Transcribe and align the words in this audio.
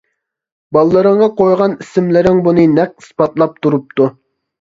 بالىلىرىڭغا 0.77 1.27
قويغان 1.41 1.75
ئىسىملىرىڭ 1.85 2.39
بۇنى 2.47 2.65
نەق 2.79 2.95
ئىسپاتلاپ 3.05 3.61
تۇرۇپتۇ. 3.67 4.09